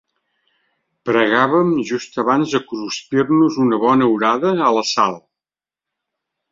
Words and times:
Pregàvem 1.09 1.75
just 1.91 2.17
abans 2.25 2.55
de 2.57 2.63
cruspir-nos 2.73 3.61
una 3.67 3.81
bona 3.87 4.11
orada 4.17 4.57
a 4.71 4.75
la 4.79 4.87
sal. 4.95 5.25